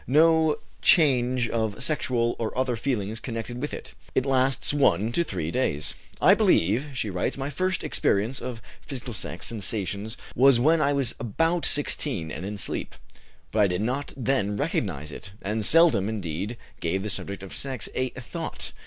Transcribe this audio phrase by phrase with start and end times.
[0.07, 5.51] No change of sexual or other feelings connected with it; it lasts one to three
[5.51, 5.93] days.
[6.19, 11.13] "I believe," she writes, "my first experience of physical sex sensations was when I was
[11.19, 12.95] about 16, and in sleep.
[13.51, 17.87] But I did not then recognize it, and seldom, indeed, gave the subject of sex
[17.93, 18.71] a thought.